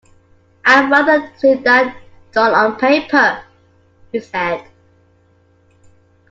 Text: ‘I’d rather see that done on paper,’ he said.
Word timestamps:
‘I’d 0.65 0.89
rather 0.89 1.31
see 1.37 1.53
that 1.53 1.95
done 2.31 2.55
on 2.55 2.75
paper,’ 2.79 3.43
he 4.11 4.19
said. 4.19 4.67